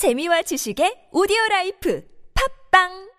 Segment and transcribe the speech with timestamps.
[0.00, 3.10] 재미와 지식의 오디오 라이프 팝빵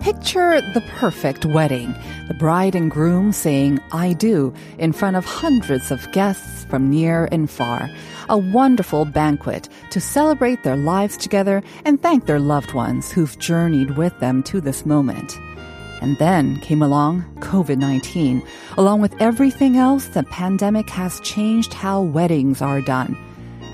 [0.00, 1.92] Picture the perfect wedding.
[2.28, 7.28] The bride and groom saying, I do, in front of hundreds of guests from near
[7.32, 7.90] and far.
[8.28, 13.96] A wonderful banquet to celebrate their lives together and thank their loved ones who've journeyed
[13.96, 15.36] with them to this moment.
[16.02, 18.42] And then came along COVID 19.
[18.76, 23.16] Along with everything else, the pandemic has changed how weddings are done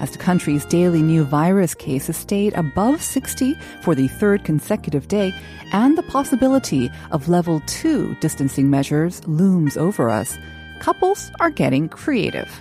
[0.02, 5.32] as the country's daily new virus cases stayed above 60 for the third consecutive day,
[5.72, 10.36] and the possibility of level 2 distancing measures looms over us,
[10.80, 12.60] couples are getting creative.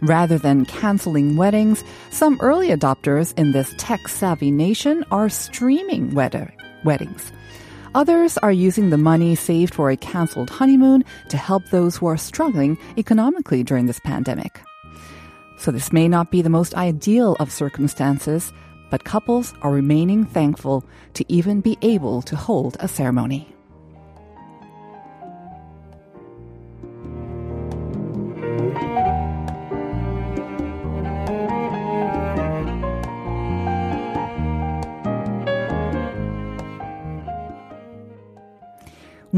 [0.00, 6.52] Rather than canceling weddings, some early adopters in this tech savvy nation are streaming wed-
[6.84, 7.32] weddings.
[7.98, 12.16] Others are using the money saved for a canceled honeymoon to help those who are
[12.16, 14.60] struggling economically during this pandemic.
[15.56, 18.52] So this may not be the most ideal of circumstances,
[18.88, 23.52] but couples are remaining thankful to even be able to hold a ceremony.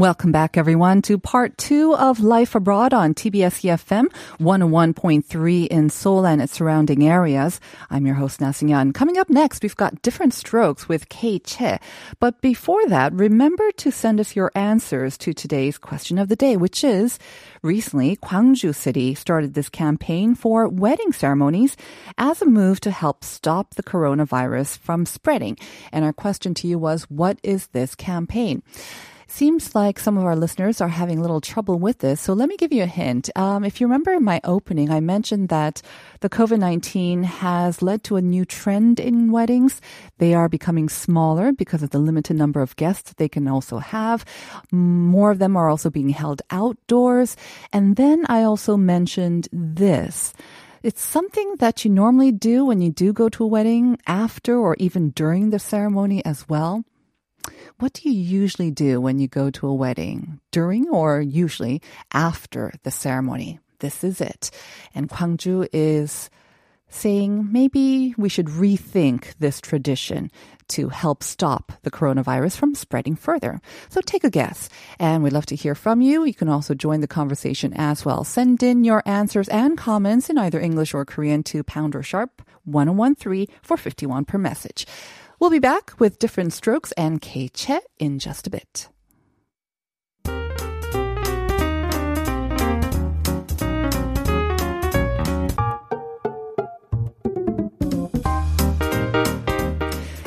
[0.01, 4.05] Welcome back, everyone, to part two of Life Abroad on TBS EFM
[4.39, 7.59] 101.3 in Seoul and its surrounding areas.
[7.91, 8.95] I'm your host, Na Seung-yeon.
[8.95, 11.77] Coming up next, we've got different strokes with Kei Che.
[12.19, 16.57] But before that, remember to send us your answers to today's question of the day,
[16.57, 17.19] which is
[17.61, 21.77] recently, Gwangju City started this campaign for wedding ceremonies
[22.17, 25.59] as a move to help stop the coronavirus from spreading.
[25.91, 28.63] And our question to you was, what is this campaign?
[29.31, 32.19] Seems like some of our listeners are having a little trouble with this.
[32.19, 33.29] So let me give you a hint.
[33.37, 35.81] Um, if you remember in my opening, I mentioned that
[36.19, 39.79] the COVID 19 has led to a new trend in weddings.
[40.17, 44.25] They are becoming smaller because of the limited number of guests they can also have.
[44.69, 47.37] More of them are also being held outdoors.
[47.71, 50.33] And then I also mentioned this.
[50.83, 54.75] It's something that you normally do when you do go to a wedding after or
[54.77, 56.83] even during the ceremony as well.
[57.79, 60.39] What do you usually do when you go to a wedding?
[60.51, 61.81] During or usually
[62.13, 63.59] after the ceremony?
[63.79, 64.51] This is it.
[64.93, 66.29] And Gwangju is
[66.91, 70.29] saying maybe we should rethink this tradition
[70.67, 73.59] to help stop the coronavirus from spreading further.
[73.89, 74.69] So take a guess.
[74.99, 76.23] And we'd love to hear from you.
[76.25, 78.23] You can also join the conversation as well.
[78.23, 82.41] Send in your answers and comments in either English or Korean to pound or sharp
[82.65, 84.85] 1013 for 51 per message.
[85.41, 88.87] We'll be back with different strokes and Kei Che in just a bit.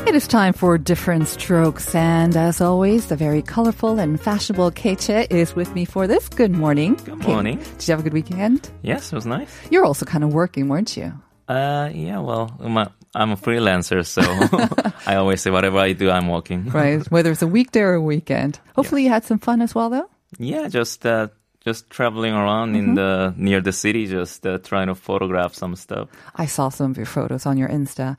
[0.05, 4.97] It is time for different strokes, and as always, the very colorful and fashionable Kei
[4.97, 6.29] Che is with me for this.
[6.29, 6.97] Good morning.
[7.05, 7.59] Good morning.
[7.79, 8.69] Did you have a good weekend?
[8.83, 9.49] Yes, it was nice.
[9.71, 11.13] You're also kind of working, weren't you?
[11.47, 14.23] Uh, yeah, well, a, I'm a freelancer, so
[15.07, 16.71] I always say whatever I do, I'm working.
[16.75, 18.59] Right, whether it's a weekday or a weekend.
[18.75, 20.09] Hopefully, you had some fun as well, though.
[20.39, 21.29] Yeah, just uh,
[21.61, 26.09] just traveling around in the near the city, just uh, trying to photograph some stuff.
[26.35, 28.17] I saw some of your photos on your Insta.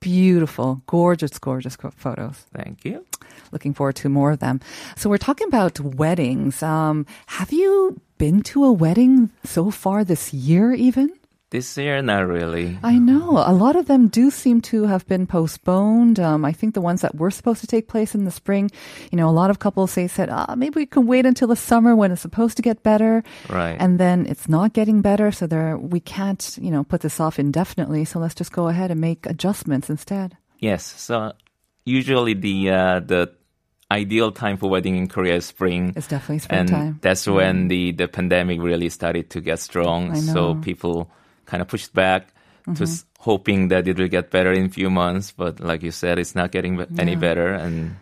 [0.00, 2.46] Beautiful, gorgeous, gorgeous photos.
[2.54, 3.04] Thank you.
[3.50, 4.60] Looking forward to more of them.
[4.96, 6.62] So we're talking about weddings.
[6.62, 11.10] Um, have you been to a wedding so far this year, even?
[11.50, 12.78] This year, not really.
[12.82, 13.42] I know.
[13.46, 16.20] A lot of them do seem to have been postponed.
[16.20, 18.70] Um, I think the ones that were supposed to take place in the spring,
[19.10, 21.56] you know, a lot of couples say said, ah, maybe we can wait until the
[21.56, 23.24] summer when it's supposed to get better.
[23.48, 23.76] Right.
[23.80, 25.32] And then it's not getting better.
[25.32, 28.04] So there, we can't, you know, put this off indefinitely.
[28.04, 30.36] So let's just go ahead and make adjustments instead.
[30.58, 30.84] Yes.
[30.84, 31.32] So
[31.86, 33.32] usually the uh, the
[33.90, 35.94] ideal time for wedding in Korea is spring.
[35.96, 36.98] It's definitely and springtime.
[37.00, 40.12] that's when the, the pandemic really started to get strong.
[40.12, 40.52] I So know.
[40.52, 40.60] Mm-hmm.
[40.60, 41.10] people
[41.48, 42.28] kind of pushed back
[42.68, 42.74] mm-hmm.
[42.76, 45.32] to s- hoping that it will get better in a few months.
[45.32, 47.18] But like you said, it's not getting any Yeah.
[47.18, 47.48] better.
[47.56, 47.96] And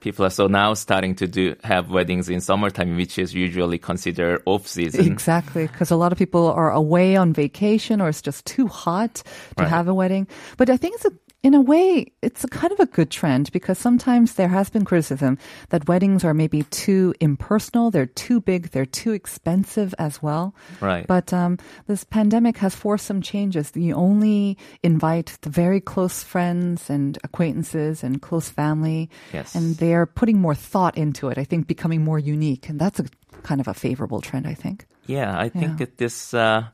[0.00, 4.40] people are so now starting to do have weddings in summertime, which is usually considered
[4.46, 5.06] off season.
[5.12, 9.22] Exactly, because a lot of people are away on vacation or it's just too hot
[9.56, 9.68] to Right.
[9.68, 10.26] have a wedding.
[10.56, 13.52] But I think it's a, in a way, it's a kind of a good trend
[13.52, 15.38] because sometimes there has been criticism
[15.68, 20.54] that weddings are maybe too impersonal, they're too big, they're too expensive as well.
[20.80, 21.06] Right.
[21.06, 23.70] But um, this pandemic has forced some changes.
[23.74, 29.08] You only invite the very close friends and acquaintances and close family.
[29.32, 29.54] Yes.
[29.54, 32.68] And they're putting more thought into it, I think becoming more unique.
[32.68, 33.04] And that's a
[33.42, 34.86] kind of a favorable trend, I think.
[35.06, 35.86] Yeah, I think Yeah.
[35.86, 36.64] that this, uh,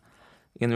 [0.60, 0.70] in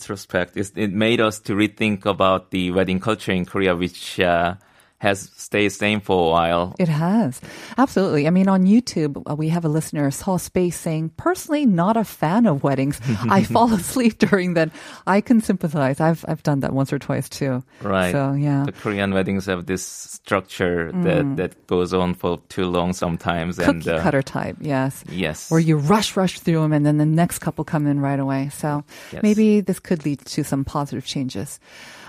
[0.00, 4.54] retrospect, it made us to rethink about the wedding culture in Korea, which uh,
[5.02, 6.76] has stayed same for a while.
[6.78, 7.40] It has.
[7.76, 8.28] Absolutely.
[8.28, 12.04] I mean, on YouTube, uh, we have a listener, Saw Space, saying, personally, not a
[12.04, 13.00] fan of weddings.
[13.28, 14.70] I fall asleep during them.
[15.04, 15.98] I can sympathize.
[15.98, 17.64] I've, I've done that once or twice too.
[17.82, 18.12] Right.
[18.12, 18.62] So, yeah.
[18.62, 18.66] Mm.
[18.66, 23.58] The Korean weddings have this structure that, that goes on for too long sometimes.
[23.58, 25.02] and Cookie uh, cutter type, yes.
[25.10, 25.50] Yes.
[25.50, 28.50] Where you rush, rush through them and then the next couple come in right away.
[28.54, 29.22] So Yes.
[29.24, 31.58] maybe this could lead to some positive changes.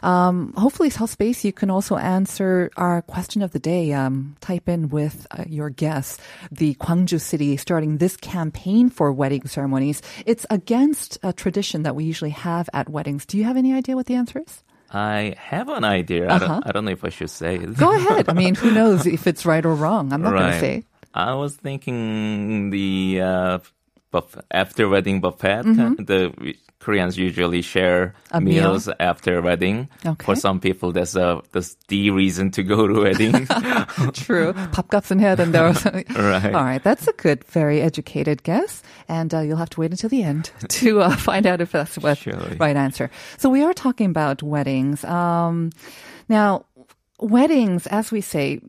[0.03, 3.93] Um, hopefully, South Space, you can also answer our question of the day.
[3.93, 6.17] Um, type in with uh, your guess.
[6.51, 10.01] The Gwangju city starting this campaign for wedding ceremonies.
[10.25, 13.25] It's against a tradition that we usually have at weddings.
[13.25, 14.63] Do you have any idea what the answer is?
[14.91, 16.27] I have an idea.
[16.27, 16.47] I, Uh-huh.
[16.47, 17.77] don't, I don't know if I should say it.
[17.77, 18.27] Go ahead.
[18.29, 20.11] I mean, who knows if it's right or wrong?
[20.13, 20.83] I'm not going to say.
[21.15, 23.59] I was thinking the uh,
[24.12, 25.62] buff- after wedding buffet.
[25.64, 28.36] The Koreans usually share Mm-hmm.
[28.36, 28.62] A meal?
[28.62, 29.88] meals after wedding.
[30.06, 30.24] Okay.
[30.24, 33.46] For some people, that's a that's the reason to go to wedding.
[34.12, 34.52] True.
[34.52, 35.68] 밥값은 해야 된다.
[35.70, 36.04] or something.
[36.14, 36.54] Right.
[36.54, 36.82] All right.
[36.82, 38.82] That's a good, very educated guess.
[39.08, 40.50] And uh, you'll have to wait until the end
[40.80, 42.56] to uh, find out if that's the Surely.
[42.60, 43.10] right answer.
[43.38, 45.02] So we are talking about weddings.
[45.04, 45.70] Um,
[46.28, 46.64] now,
[47.18, 48.60] weddings, as we say,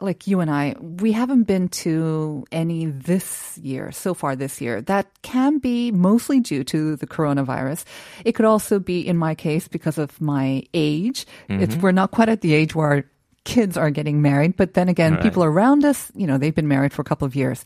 [0.00, 4.80] like you and I, we haven't been to any this year, so far this year.
[4.82, 7.84] That can be mostly due to the coronavirus.
[8.24, 11.26] It could also be, in my case, because of my age.
[11.48, 13.04] It's, we're not quite at the age where our
[13.44, 15.22] kids are getting married, but then again, Right.
[15.22, 17.64] people around us, you know, they've been married for a couple of years.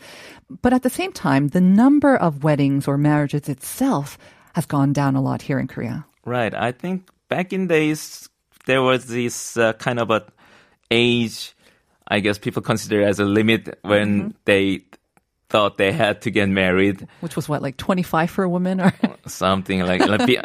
[0.50, 4.18] But at the same time, the number of weddings or marriages itself
[4.54, 6.04] has gone down a lot here in Korea.
[6.26, 6.52] right.
[6.52, 8.28] I think back in days
[8.66, 10.26] there was this uh, kind of a
[10.90, 11.54] age.
[12.08, 14.28] I guess people consider as a limit when Mm-hmm.
[14.46, 14.82] they
[15.50, 17.06] thought they had to get married.
[17.20, 18.92] Which was what, like 25 for a woman or?
[19.26, 20.38] something like, like be,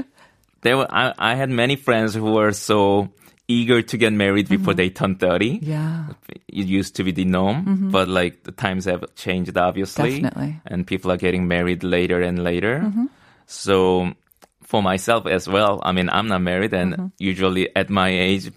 [0.61, 3.09] there were I, I had many friends who were so
[3.47, 5.69] eager to get married before they turned 30 Mm-hmm.
[5.69, 6.07] yeah.
[6.47, 10.61] it used to be the norm but like the times have changed obviously Definitely.
[10.65, 12.89] and people are getting married later and later
[13.45, 14.13] so
[14.63, 18.49] for myself as well i mean i'm not married and usually at my age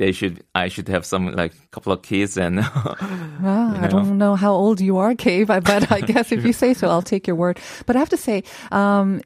[0.00, 2.56] they should i should have some like couple of kids and
[3.44, 6.74] Well, I don't know how old you are, Cave, but I guess if you say
[6.74, 7.58] so, I'll take your word.
[7.86, 9.22] But I have to say, um,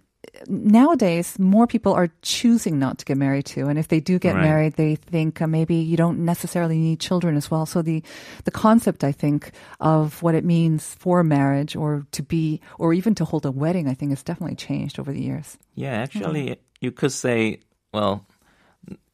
[0.47, 3.67] nowadays, more people are choosing not to get married too.
[3.69, 4.43] And if they do get Right.
[4.51, 7.67] married, they think uh, maybe you don't necessarily need children as well.
[7.67, 8.03] So the,
[8.45, 9.51] the concept, I think,
[9.81, 13.89] of what it means for marriage or to be, or even to hold a wedding,
[13.89, 15.59] I think has definitely changed over the years.
[15.75, 17.61] Yeah, actually, you could say,
[17.93, 18.27] well,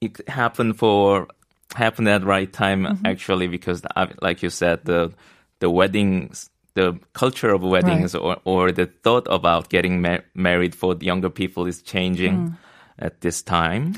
[0.01, 1.27] it happened for
[1.75, 5.13] happen at the right time actually because, uh, like you said, the
[5.61, 10.95] the weddings, the culture of weddings, or or the thought about getting ma- married for
[10.95, 12.57] the younger people is changing
[13.01, 13.95] at this time.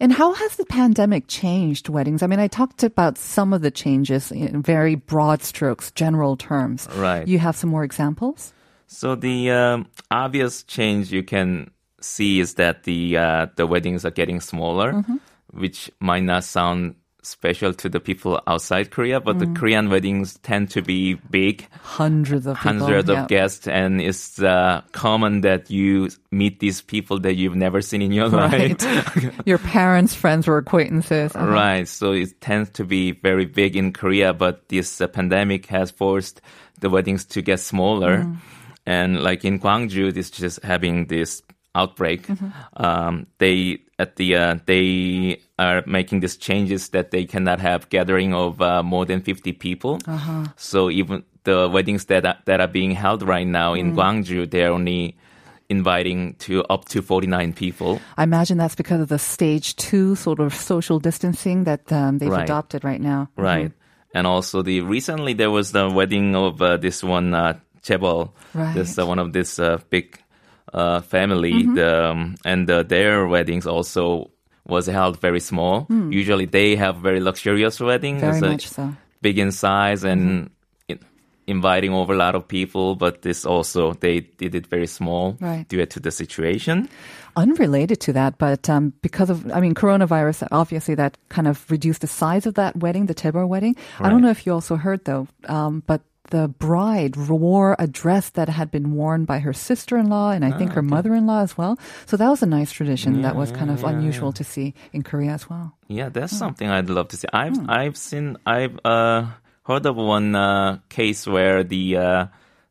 [0.00, 2.22] And how has the pandemic changed weddings?
[2.22, 6.88] I mean, I talked about some of the changes in very broad strokes, general terms.
[6.94, 7.26] Right.
[7.26, 8.52] You have some more examples?
[8.86, 11.70] So the um, obvious change you can
[12.00, 15.04] see is that the uh, the weddings are getting smaller,
[15.52, 16.94] which might not sound
[17.26, 22.46] special to the people outside Korea, but the Korean weddings tend to be big, Hundreds
[22.46, 22.78] of people.
[22.78, 23.22] hundreds yeah.
[23.22, 28.02] of guests, and it's uh, common that you meet these people that you've never seen
[28.02, 28.80] in your Right.
[28.82, 29.40] life.
[29.46, 31.34] Your parents, friends, or acquaintances.
[31.34, 31.46] Uh-huh.
[31.46, 31.88] Right.
[31.88, 36.40] So it tends to be very big in Korea, but this uh, pandemic has forced
[36.80, 38.18] the weddings to get smaller.
[38.18, 38.34] Mm-hmm.
[38.86, 41.42] And like in Gwangju, this just having this
[41.74, 42.26] outbreak.
[42.26, 42.48] Mm-hmm.
[42.76, 48.34] Um, they at the uh, they are making these changes that they cannot have gathering
[48.34, 49.98] of uh, more than fifty people.
[50.06, 50.44] Uh-huh.
[50.56, 53.96] So even the weddings that are, that are being held right now in Mm.
[53.96, 55.16] Gwangju, they're only
[55.68, 58.00] inviting to up to 49 people.
[58.16, 62.30] I imagine that's because of the stage two sort of social distancing that um, they've
[62.30, 62.44] Right.
[62.44, 63.28] adopted right now.
[63.36, 63.72] Right.
[64.14, 68.74] And also the recently there was the wedding of uh, this one uh, chaebol, Right.
[68.74, 70.18] this uh, one of this uh, big
[70.72, 71.74] uh, family, Mm-hmm.
[71.74, 74.30] the, um, and uh, their weddings also
[74.66, 75.86] was held very small.
[75.90, 78.20] Usually they have very luxurious weddings.
[78.20, 78.92] Very much so.
[79.22, 80.50] big in size and
[80.88, 81.00] in-
[81.46, 82.94] inviting over a lot of people.
[82.96, 85.66] But this also they did it very small Right.
[85.68, 86.88] due to the situation.
[87.36, 92.00] Unrelated to that, but um, because of, I mean, coronavirus, obviously that kind of reduced
[92.00, 93.76] the size of that wedding, the chaebol wedding.
[94.00, 98.30] I don't know if you also heard though, um, but the bride wore a dress
[98.30, 101.78] that had been worn by her sister-in-law and I think her mother-in-law as well.
[102.06, 105.32] So that was a nice tradition that was kind of unusual to see in Korea
[105.32, 105.74] as well.
[105.88, 106.38] Yeah, that's Hmm.
[106.38, 107.28] something I'd love to see.
[107.32, 109.26] I've I've seen I've uh,
[109.64, 112.26] heard of one uh, case where the uh,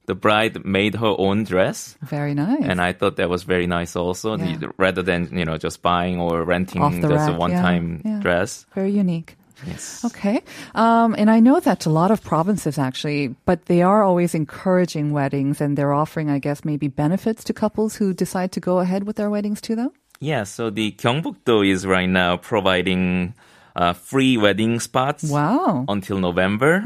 [0.05, 1.97] the bride made her own dress.
[2.03, 2.62] Very nice.
[2.62, 4.57] And I thought that was very nice also, Yeah.
[4.57, 8.19] the- rather than, you know, just buying or renting just a one-time yeah, yeah.
[8.21, 8.67] dress.
[8.75, 9.35] Very unique.
[9.65, 10.03] Yes.
[10.05, 10.41] Okay.
[10.75, 15.12] Um, and I know that a lot of provinces actually, but they are always encouraging
[15.12, 19.03] weddings and they're offering, I guess, maybe benefits to couples who decide to go ahead
[19.05, 19.93] with their weddings too, though?
[20.19, 23.33] Yeah, so the Gyeongbuk-do is right now providing
[23.75, 25.83] uh, free wedding spots Wow.
[25.89, 26.83] until November.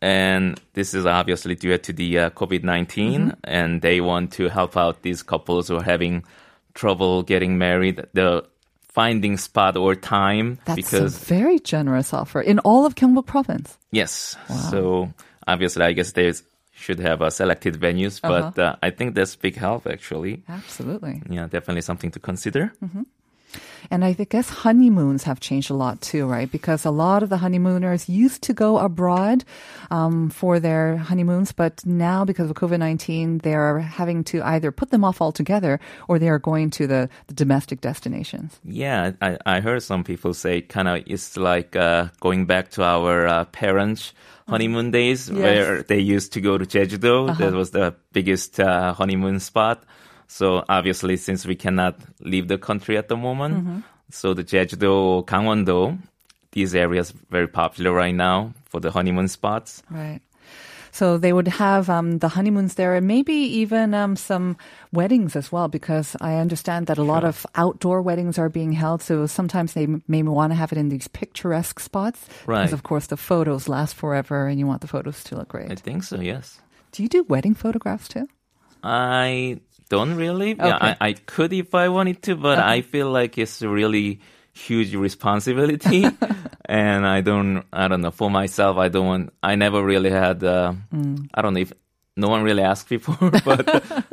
[0.00, 3.34] And this is obviously due to the uh, COVID 19.
[3.44, 6.24] And they want to help out these couples who are having
[6.74, 8.02] trouble getting married.
[8.14, 8.44] The
[8.92, 13.78] finding spot or time That's because a very generous offer in all of Gyeongbuk province.
[13.90, 14.36] Yes.
[14.70, 15.12] So
[15.48, 16.32] obviously, I guess they
[16.74, 20.42] should have uh, selected venues, but uh, I think that's big help actually.
[20.48, 21.22] Absolutely.
[21.28, 22.72] Yeah, definitely something to consider.
[23.90, 26.50] And I guess honeymoons have changed a lot too, right?
[26.50, 29.44] Because a lot of the honeymooners used to go abroad
[29.90, 34.90] um, for their honeymoons, but now because of COVID 19, they're having to either put
[34.90, 38.58] them off altogether or they are going to the, the domestic destinations.
[38.64, 42.82] Yeah, I, I heard some people say kind of it's like uh, going back to
[42.84, 44.12] our uh, parents'
[44.48, 45.38] honeymoon days Yes.
[45.38, 47.32] where they used to go to Jeju-do.
[47.34, 49.84] That was the biggest uh, honeymoon spot.
[50.32, 55.98] So obviously, since we cannot leave the country at the moment, so the Jeju-do, Gangwon-do,
[56.52, 59.82] these areas very popular right now for the honeymoon spots.
[59.90, 60.20] Right.
[60.90, 64.56] So they would have um, the honeymoons there and maybe even um, some
[64.90, 69.02] weddings as well, because I understand that a lot of outdoor weddings are being held.
[69.02, 72.26] So sometimes they may want to have it in these picturesque spots.
[72.46, 72.60] Right.
[72.60, 75.70] Because, of course, the photos last forever and you want the photos to look great.
[75.70, 76.20] I think so.
[76.20, 76.60] Yes.
[76.92, 78.28] Do you do wedding photographs too?
[78.82, 79.60] I
[79.92, 80.56] don't really.
[80.56, 80.64] Okay.
[80.64, 82.80] Yeah, I, I could if I wanted to, but okay.
[82.80, 86.04] I feel like it's really huge responsibility
[86.66, 90.44] and i don't i don't know for myself i don't want i never really had
[90.44, 91.26] uh, mm.
[91.32, 91.72] i don't know if
[92.20, 93.16] no one really asked before
[93.48, 93.64] but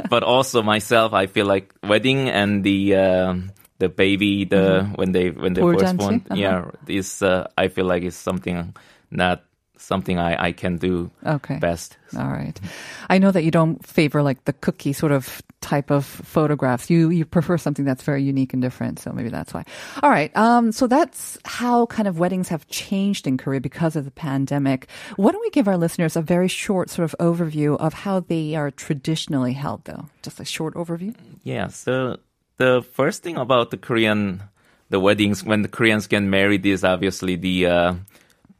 [0.09, 3.36] but also myself i feel like wedding and the uh,
[3.79, 4.93] the baby the mm-hmm.
[4.95, 6.39] when they when they first born uh-huh.
[6.39, 8.74] yeah is uh, i feel like it's something
[9.12, 9.43] not
[9.81, 11.57] something I, I can do Okay.
[11.57, 11.98] best.
[12.15, 12.59] All right.
[13.09, 16.89] I know that you don't favor like the cookie sort of type of photographs.
[16.89, 19.00] You you prefer something that's very unique and different.
[19.00, 19.63] So maybe that's why.
[20.03, 20.36] All right.
[20.36, 24.88] Um, so that's how kind of weddings have changed in Korea because of the pandemic.
[25.17, 28.55] Why don't we give our listeners a very short sort of overview of how they
[28.55, 30.05] are traditionally held, though?
[30.24, 31.15] Just a short overview.
[31.43, 31.67] Yeah.
[31.67, 32.17] So
[32.57, 34.41] the first thing about the Korean,
[34.89, 37.93] the weddings when the Koreans get married is obviously the uh,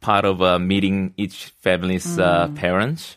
[0.00, 3.16] part of uh, meeting each family's uh, parents.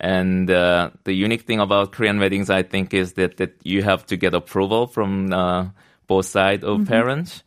[0.00, 4.06] And uh, the unique thing about Korean weddings, I think, is that that you have
[4.06, 5.68] to get approval from uh,
[6.06, 7.42] both sides of parents.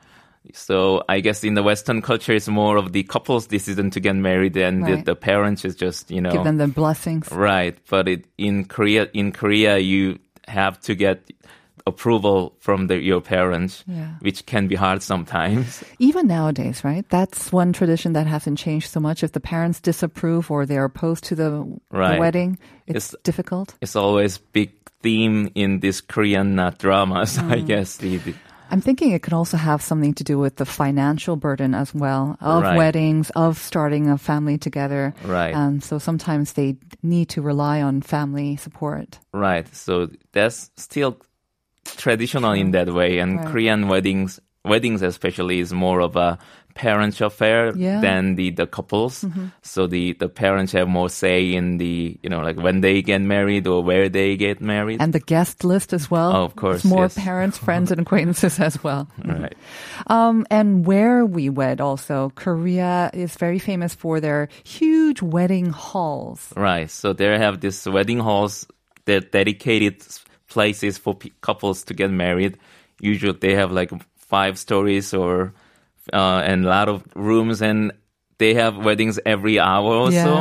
[0.54, 4.16] So I guess in the Western culture, it's more of the couple's decision to get
[4.16, 4.98] married, and Right.
[5.06, 7.32] the, the parents is just you know Give them the blessings.
[7.32, 11.32] Right, but it, in Korea, in Korea, you have to get
[11.88, 14.16] approval from the, your parents, Yeah.
[14.20, 15.84] which can be hard sometimes.
[16.00, 17.06] Even nowadays, right?
[17.10, 19.24] That's one tradition that hasn't changed so much.
[19.24, 21.50] If the parents disapprove or they're opposed to the,
[21.92, 22.20] the Right.
[22.20, 22.58] wedding,
[22.88, 23.76] it's, It's- difficult.
[23.82, 24.72] It's always big
[25.02, 27.68] theme in these Korean uh, dramas, I Mm.
[27.68, 27.98] guess.
[27.98, 28.34] The, the,
[28.70, 32.38] I'm thinking it could also have something to do with the financial burden as well
[32.40, 32.78] of Right.
[32.78, 35.14] weddings, of starting a family together.
[35.26, 35.54] Right.
[35.54, 39.20] Um, so sometimes they need to rely on family support.
[39.34, 41.18] right, so that's still
[41.86, 43.48] traditional in that way, and Right.
[43.48, 46.38] Korean weddings, weddings especially, is more of a
[46.74, 47.96] parents affair Yeah.
[48.00, 48.02] Mm-hmm.
[48.02, 49.26] than the the couples.
[49.62, 53.20] So the the parents have more say in the you know like when they get
[53.20, 55.02] married or where they get married.
[55.02, 56.32] And the guest list as well.
[56.32, 57.18] Oh, of course, It's more yes.
[57.18, 59.10] parents, friends, and acquaintances as well.
[59.26, 59.54] right.
[60.08, 66.54] Um, and where we wed also, Korea is very famous for their huge wedding halls.
[66.56, 66.90] Right.
[66.90, 68.66] So they have this wedding halls
[69.06, 70.02] that dedicated
[70.52, 72.60] places for pe- couples to get married.
[73.00, 75.54] Usually they have like five stories or
[76.12, 77.92] uh, and a lot of rooms and
[78.38, 80.26] they have weddings every hour or Yeah.
[80.26, 80.36] so.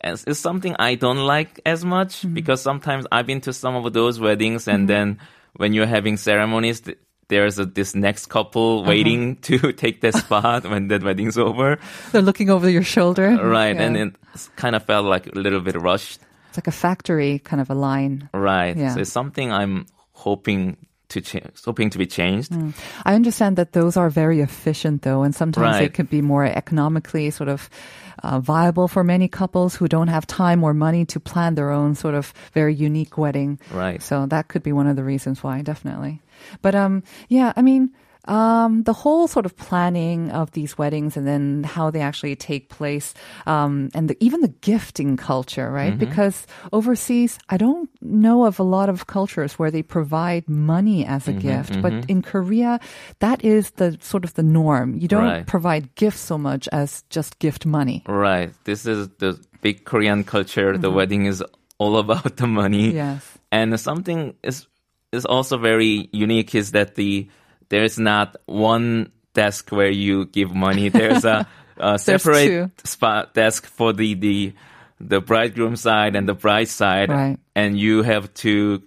[0.00, 2.34] And it's- something I don't like as much mm-hmm.
[2.34, 5.16] because sometimes I've been to some of those weddings and mm-hmm.
[5.16, 5.18] then
[5.56, 6.98] when you're having ceremonies, th-
[7.28, 8.88] there's a, this next couple uh-huh.
[8.88, 11.78] waiting to take the spot when that wedding's over.
[12.12, 13.28] They're looking over your shoulder.
[13.36, 13.76] Right.
[13.76, 13.82] Yeah.
[13.82, 14.14] And it
[14.56, 16.20] kind of felt like a little bit rushed.
[16.54, 18.28] It's like a factory kind of a line.
[18.32, 18.76] Right.
[18.76, 18.94] Yeah.
[18.94, 20.76] So it's something I'm hoping
[21.08, 22.52] to change, hoping to be changed.
[23.04, 25.94] I understand that those are very efficient though, and sometimes they Right.
[25.94, 27.68] could be more economically sort of
[28.22, 31.94] uh, viable for many couples who don't have time or money to plan their own
[31.94, 33.58] sort of very unique wedding.
[33.72, 34.00] Right.
[34.02, 36.22] So that could be one of the reasons why, definitely.
[36.62, 37.90] But um, yeah, I mean,
[38.26, 42.68] um, the whole sort of planning of these weddings and then how they actually take
[42.68, 43.14] place,
[43.46, 45.98] um, and the, even the gifting culture, right?
[45.98, 51.28] Because overseas, I don't know of a lot of cultures where they provide money as
[51.28, 52.80] a gift, but in Korea,
[53.20, 54.94] that is the sort of the norm.
[54.96, 55.46] You don't Right.
[55.46, 58.02] provide gifts so much as just gift money.
[58.08, 58.52] Right.
[58.64, 60.76] This is the big Korean culture.
[60.76, 61.42] The wedding is
[61.78, 62.92] all about the money.
[62.92, 63.38] Yes.
[63.52, 64.66] And something is
[65.12, 67.28] is also very unique is that the
[67.74, 70.90] there's not one desk where you give money.
[70.94, 71.42] There's a,
[71.76, 74.52] a separate spot desk for the the
[75.02, 77.36] the bridegroom side and the bride side, Right.
[77.58, 78.82] and you have to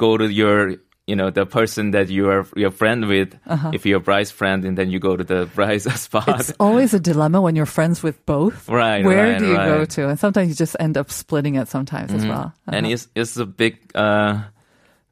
[0.00, 3.36] go to your you know the person that you are your friend with
[3.76, 6.40] if you're a bride's friend and then you go to the bride's spot Uh-huh.
[6.40, 8.56] It's always a dilemma when you're friends with both.
[8.72, 10.08] Right, Where right, do you go to?
[10.08, 12.56] And sometimes you just end up splitting it sometimes as well.
[12.66, 12.94] and Uh-huh.
[12.96, 14.48] it's it's a big uh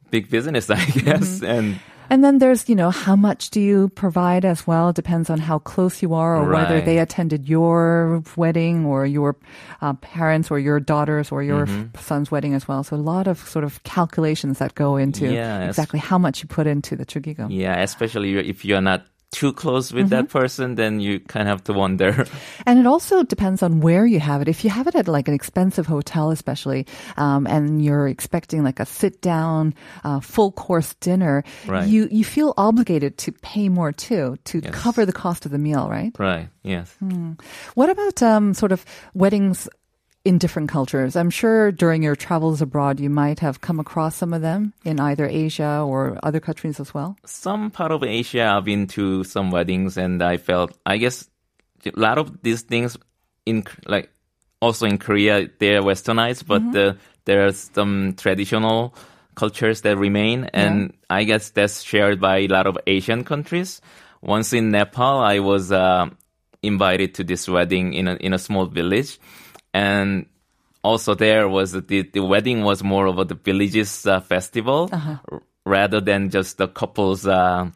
[0.09, 1.53] big business i guess Mm-hmm.
[1.57, 1.67] and
[2.13, 4.91] And then there's, you know, how much do you provide as well?
[4.93, 9.35] It depends on how close you are or whether they attended your wedding or your
[9.81, 11.97] uh, parents or your daughters or your Mm-hmm.
[11.99, 12.85] son's wedding as well.
[12.85, 15.71] So a lot of sort of calculations that go into Yes.
[15.73, 17.47] exactly how much you put into the chugigo.
[17.49, 20.39] yeah especially if you're not too close with that Mm-hmm.
[20.39, 22.13] person then you kind of have to wonder
[22.69, 24.49] And it also depends on where you have it.
[24.49, 26.87] If you have it at like an expensive hotel, especially,
[27.17, 29.75] um, and you're expecting like a sit down,
[30.05, 31.89] uh, full course dinner, Right.
[31.89, 34.75] you, you feel obligated to pay more too, to Yes.
[34.75, 36.13] cover the cost of the meal, right?
[36.21, 36.95] right yes
[37.75, 38.85] What about, um, sort of
[39.15, 39.67] weddings
[40.25, 41.17] in different cultures?
[41.17, 45.01] I'm sure during your travels abroad, you might have come across some of them in
[45.01, 47.17] either Asia or other countries as well.
[47.27, 51.29] some part of asia i've been to some weddings and i felt i guess
[51.85, 52.97] a lot of these things
[53.47, 54.11] in like
[54.61, 56.73] also in korea they're westernized but Mm-hmm.
[56.73, 58.95] the, there are some traditional
[59.35, 63.81] cultures that remain and i guess that's shared by a lot of asian countries
[64.21, 66.07] once in nepal i was uh,
[66.63, 69.19] invited to this wedding in a in a small village
[69.75, 70.27] and
[70.85, 75.43] also there was the the wedding was more of a the village's uh, festival r-
[75.65, 77.71] rather than just the couple's uh,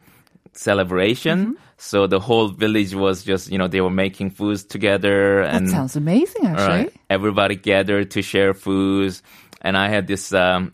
[0.53, 1.57] celebration.
[1.79, 5.95] So the whole village was just you know they were making foods together That sounds
[5.95, 6.67] amazing, actually.
[6.67, 9.21] right, everybody gathered to share foods.
[9.61, 10.73] And I had this um,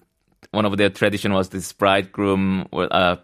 [0.51, 3.17] one of their tradition was this bridegroom uh,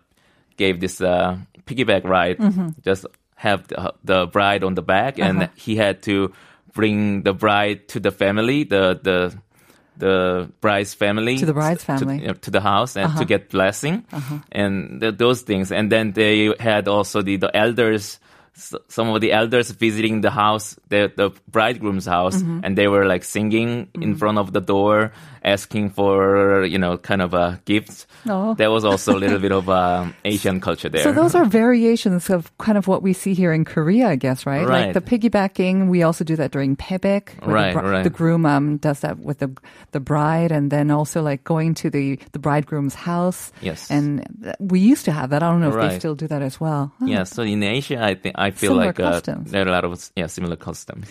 [0.58, 2.38] gave this uh, piggyback ride,
[2.84, 6.34] just have the, the bride on the back, and he had to
[6.74, 9.36] bring the bride to the family, the the
[9.98, 11.38] the bride's family.
[11.40, 12.16] To the bride's family.
[12.16, 12.22] Uh-huh.
[12.22, 14.06] you know, to, the house and to get blessing.
[14.52, 15.72] And th- those things.
[15.72, 18.20] And then they had also the the elders
[18.56, 22.38] s- some of the elders visiting the house the the bridegroom's house.
[22.40, 22.62] Mm-hmm.
[22.64, 25.12] and they were like singing in front of the door
[25.50, 28.54] asking for you know kind of a gift Oh.
[28.54, 32.30] there was also a little bit of um, asian culture there So those are variations
[32.30, 34.68] of kind of what we see here in Korea, I guess, right?
[34.68, 37.26] Like the piggybacking, we also do that during pyebaek.
[37.42, 38.04] Right, the, bri- right.
[38.04, 39.50] The groom um, does that with the
[39.96, 43.52] the bride, and then also like going to the the bridegroom's house.
[43.62, 43.90] Yes.
[43.90, 44.28] And
[44.60, 45.42] we used to have that.
[45.44, 46.92] I don't know if they still do that as well.
[47.00, 49.86] Yeah so in asia i think i feel Similar like uh, there are a lot
[49.88, 51.08] of yeah similar customs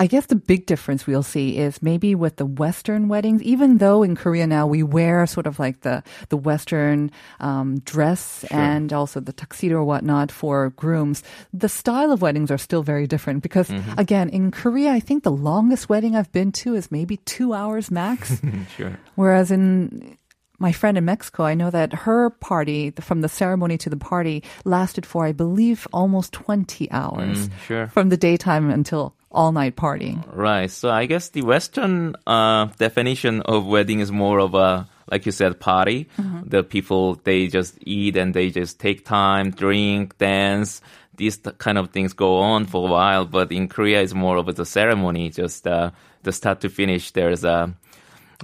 [0.00, 4.04] I guess the big difference we'll see is maybe with the Western weddings, even though
[4.04, 9.18] in Korea now we wear sort of like the, the Western um, dress and also
[9.18, 13.68] the tuxedo or whatnot for grooms, the style of weddings are still very different because
[13.98, 17.90] again, in Korea, I think the longest wedding I've been to is maybe two hours
[17.90, 18.40] max.
[18.76, 20.16] sure Whereas in
[20.60, 24.44] my friend in Mexico, I know that her party, from the ceremony to the party,
[24.64, 27.48] lasted for, I believe, almost 20 hours.
[27.66, 30.24] sure From the daytime until all night partying.
[30.34, 30.70] Right.
[30.70, 35.32] So I guess the Western uh, definition of wedding is more of a, like you
[35.32, 36.08] said, party.
[36.44, 40.80] The people they just eat and they just take time, drink, dance.
[41.16, 43.24] These kind of things go on for a while.
[43.26, 45.30] But in Korea, it's more of a ceremony.
[45.30, 45.90] Just uh,
[46.22, 47.10] the start to finish.
[47.10, 47.74] There's a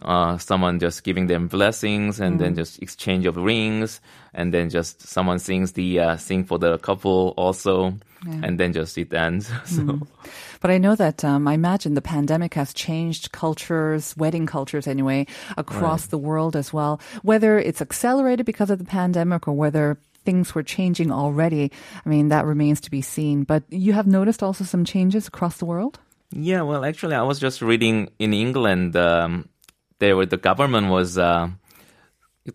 [0.03, 4.01] uh, someone just giving them blessings and then just exchange of rings
[4.35, 7.95] and then just someone sings the uh, sing for the couple also
[8.43, 10.01] and then just it ends so
[10.61, 15.27] But I know that um, I imagine the pandemic has changed cultures, wedding cultures anyway,
[15.57, 17.01] across the world as well.
[17.23, 21.71] Whether it's accelerated because of the pandemic or whether things were changing already,
[22.05, 23.45] I mean, that remains to be seen.
[23.45, 26.01] But you have noticed also some changes across the world?
[26.33, 28.97] Yeah, well, actually, I was just reading in England.
[28.97, 29.49] Um,
[29.99, 31.49] there were the government was uh,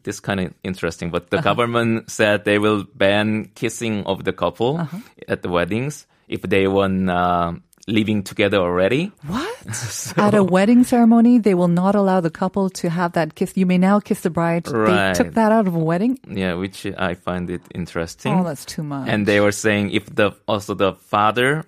[0.03, 4.87] this kind of interesting, but the government said they will ban kissing of the couple
[5.27, 7.53] at the weddings if they won uh,
[7.87, 9.11] living together already.
[9.27, 9.49] What?
[10.17, 13.53] At a wedding ceremony, they will not allow the couple to have that kiss.
[13.55, 14.67] You may now kiss the bride.
[14.67, 15.13] Right.
[15.13, 16.17] They took that out of a wedding.
[16.27, 18.33] Yeah, which I find it interesting.
[18.33, 19.07] Oh, that's too much.
[19.09, 21.65] and they were saying if the also the father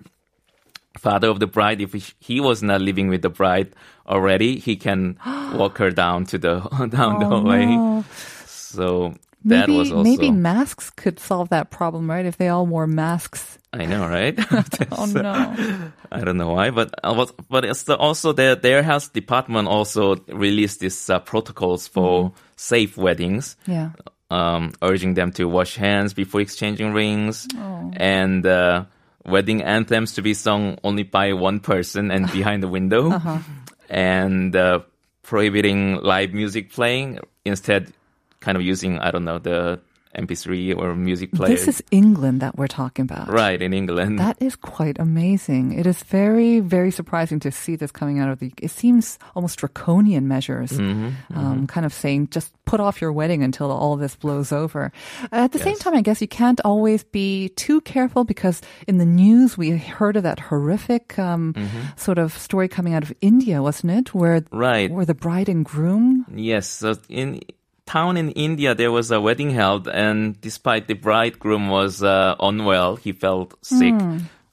[0.98, 3.74] father of the bride if he- was not living with the bride
[4.06, 5.18] already he can
[5.54, 8.04] walk her down to the down the Oh, way no.
[8.46, 9.14] so
[9.46, 12.24] that Maybe was also maybe masks could solve that problem, right?
[12.24, 13.58] If they all wore masks.
[13.74, 14.38] i know right
[14.92, 15.34] Oh So, no.
[16.12, 19.68] i don't know why but uh, but, but it's the, also their their health department
[19.68, 22.36] also released these uh, protocols for Mm-hmm.
[22.56, 23.90] safe weddings Yeah.
[24.30, 27.90] um, urging them to wash hands before exchanging rings Oh.
[27.98, 28.84] and uh,
[29.26, 33.38] wedding anthems to be sung only by one person and behind the window Uh-huh.
[33.88, 34.80] and uh,
[35.22, 37.92] prohibiting live music playing instead
[38.40, 39.80] kind of using i don't know the
[40.14, 43.28] mp3 or music player This is England that we're talking about.
[43.28, 45.72] right in england That is quite amazing.
[45.78, 48.52] It is very, very surprising to see this coming out of the.
[48.62, 53.42] It seems almost draconian measures, Mm-hmm, um, kind of saying just put off your wedding
[53.42, 54.90] until all this blows over.
[55.32, 59.04] At the same time, I guess you can't always be too careful because in the
[59.06, 61.54] news we heard of that horrific um,
[61.96, 64.14] sort of story coming out of India, wasn't it?
[64.14, 64.56] Where Mm-hmm.
[64.56, 64.90] Right.
[64.90, 66.24] where the bride and groom.
[66.34, 67.40] yes so in
[67.86, 72.96] town in india there was a wedding held and despite the bridegroom was uh, unwell
[72.96, 73.94] he felt sick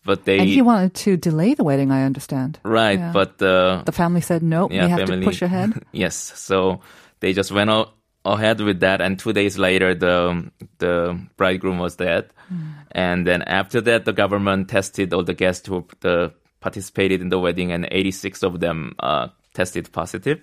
[0.03, 0.39] but they.
[0.39, 2.57] And he wanted to delay the wedding, I understand.
[2.63, 3.11] right Yeah.
[3.13, 5.73] but uh, The family said, no, we have to push ahead.
[5.91, 6.81] yes, so
[7.19, 7.89] they just went o-
[8.25, 12.57] ahead with that, and two days later, the the bridegroom was dead, Hmm.
[12.91, 17.37] and then after that, the government tested all the guests who the participated in the
[17.37, 20.41] wedding, and 86 of them uh, tested positive.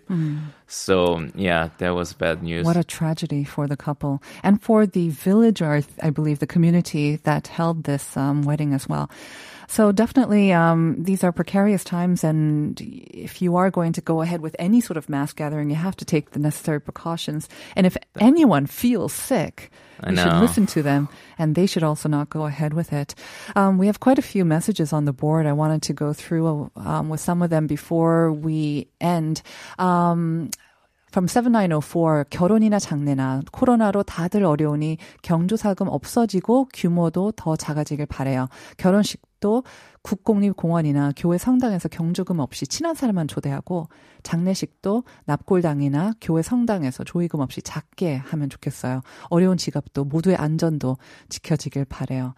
[0.67, 2.65] So yeah, that was bad news.
[2.65, 7.17] What a tragedy for the couple and for the village, or I believe the community
[7.25, 9.11] that held this um, wedding as well.
[9.68, 14.42] So definitely, um, these are precarious times, and if you are going to go ahead
[14.42, 17.50] with any sort of mass gathering, you have to take the necessary precautions.
[17.76, 20.42] And if anyone feels sick, I you should know.
[20.42, 23.16] listen to them, and they should also not go ahead with it.
[23.56, 25.46] Um, we have quite a few messages on the board.
[25.46, 29.42] I wanted to go through um, with some of them before we end.
[29.80, 30.50] Um,
[31.14, 38.50] From 7904 결혼이나 장례나 코로나로 다들 어려우니 경조사금 없어지고 규모도 더 작아지길 바래요.
[38.78, 39.64] 결혼식 도
[40.04, 43.90] 국공립공원이나 교회 성당에서 경조금 없이 친한 사람만 초대하고
[44.24, 49.02] 장례식도 납골당이나 교회 성당에서 조의금 없이 작게 하면 좋겠어요.
[49.30, 50.96] 어려운 지갑도 모두의 안전도
[51.28, 52.36] 지켜지길 바래요.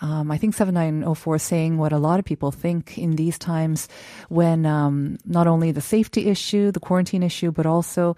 [0.00, 3.88] Um, I think 7904 is saying what a lot of people think in these times
[4.30, 8.16] when um, not only the safety issue, the quarantine issue, but also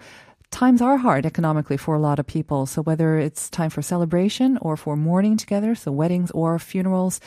[0.51, 2.65] times are hard economically for a lot of people.
[2.65, 7.19] So whether it's time for celebration or for mourning together, so weddings or funerals,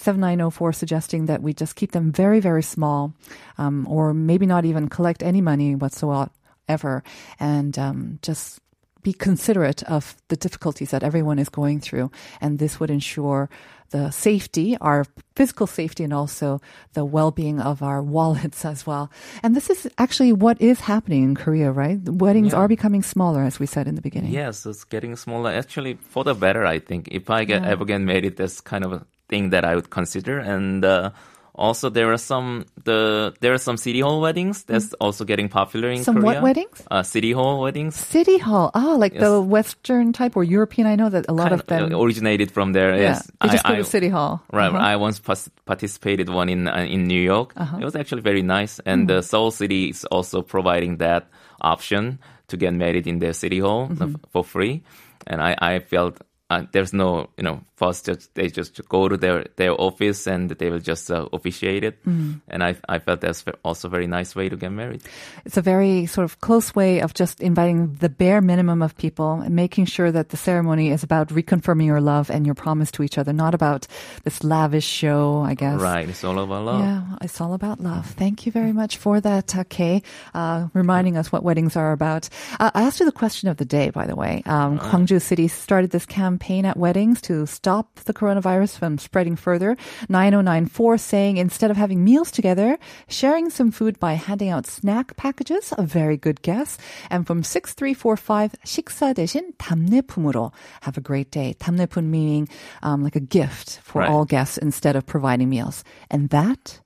[0.00, 3.12] 7904 suggesting that we just keep them very, very small,
[3.58, 7.02] um, or maybe not even collect any money whatsoever,
[7.38, 8.60] and um, just
[9.02, 12.10] be considerate of the difficulties that everyone is going through.
[12.40, 13.48] And this would ensure
[13.90, 16.60] the safety, our physical safety, and also
[16.92, 19.10] the well being of our wallets as well.
[19.42, 21.98] And this is actually what is happening in Korea, right?
[22.04, 22.58] The weddings Yeah.
[22.60, 24.32] are becoming smaller, as we said in the beginning.
[24.32, 25.50] Yes, it's getting smaller.
[25.50, 27.08] Actually, for the better, I think.
[27.10, 27.70] If I get Yeah.
[27.72, 30.38] ever get married, that's kind of a thing that I would consider.
[30.38, 31.10] And uh,
[31.54, 35.90] also, there are some the there are some city hall weddings that's also getting popular
[35.90, 36.04] in Mm.
[36.04, 36.26] Some Korea.
[36.26, 36.76] what weddings?
[36.90, 37.94] Uh, city hall weddings.
[37.96, 40.86] City Hall, ah, like the Western type or European.
[40.88, 41.92] I know that a lot Kind of them.
[41.92, 42.96] originated from there.
[42.96, 44.40] yeah, Yes, they just go I, City Hall.
[44.52, 44.92] Right, Uh-huh.
[44.92, 45.20] I once
[45.66, 47.52] participated one in uh, in New York.
[47.80, 49.08] It was actually very nice, and Mm.
[49.12, 51.28] the Seoul City is also providing that
[51.60, 54.14] option to get married in their city hall Mm-hmm.
[54.32, 54.82] for free.
[55.26, 56.16] And I I felt
[56.50, 60.50] uh, there's no you know first just they just go to their their office and
[60.50, 62.04] they will just uh, officiate it.
[62.04, 62.40] Mm.
[62.48, 65.02] And I I felt that's also a very nice way to get married.
[65.44, 69.40] It's a very sort of close way of just inviting the bare minimum of people
[69.40, 73.02] and making sure that the ceremony is about reconfirming your love and your promise to
[73.04, 73.86] each other, not about
[74.24, 75.80] this lavish show, I guess.
[75.80, 76.80] Right, it's all about love.
[76.80, 78.06] Yeah, it's all about love.
[78.06, 80.02] Thank you very much for that, uh, Kay,
[80.34, 82.28] uh, reminding us what weddings are about.
[82.58, 84.42] Uh, I asked you the question of the day, by the way.
[84.46, 89.75] Um, Gwangju City started this campaign at weddings to stop the coronavirus from spreading further.
[90.09, 95.73] 9094 saying instead of having meals together, sharing some food by handing out snack packages,
[95.77, 96.77] a very good guess.
[97.09, 100.51] And from 6345, 식사 대신 답례품으로.
[100.81, 101.53] Have a great day.
[101.59, 102.47] 답례품 meaning
[102.83, 104.09] um, like a gift for Right.
[104.09, 105.83] all guests instead of providing meals.
[106.09, 106.79] And that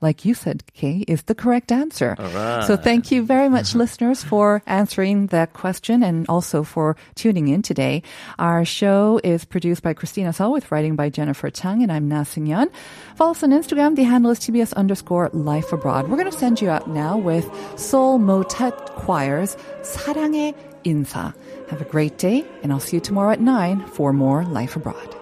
[0.00, 2.16] like you said, Kay, is the correct answer.
[2.66, 7.60] So thank you very much, listeners, for answering that question and also for tuning in
[7.62, 8.02] today.
[8.38, 12.24] Our show is produced by Christina Sell with writing by Jennifer Chang, and I'm Na
[12.34, 12.70] Young.
[13.14, 13.94] Follow us on Instagram.
[13.94, 16.08] The handle is TBS underscore life abroad.
[16.08, 17.44] We're going to send you out now with
[17.76, 21.34] Seoul Motet Choir's 사랑의 인사.
[21.68, 25.14] Have a great day, and I'll see you tomorrow at 9 for more Life Abroad.